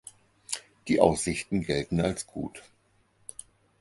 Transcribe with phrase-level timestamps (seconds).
[0.87, 2.63] Die Aussichten gelten als gut.